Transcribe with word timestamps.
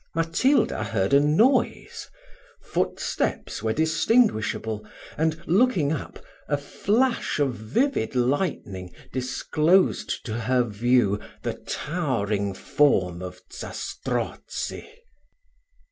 Matilda 0.15 0.83
heard 0.83 1.13
a 1.13 1.19
noise 1.19 2.09
footsteps 2.59 3.61
were 3.61 3.71
distinguishable, 3.71 4.83
and 5.15 5.39
looking 5.45 5.91
up, 5.93 6.17
a 6.47 6.57
flash 6.57 7.37
of 7.37 7.53
vivid 7.53 8.15
lightning 8.15 8.91
disclosed 9.13 10.25
to 10.25 10.33
her 10.33 10.63
view 10.63 11.19
the 11.43 11.53
towering 11.53 12.55
form 12.55 13.21
of 13.21 13.41
Zastrozzi. 13.51 14.89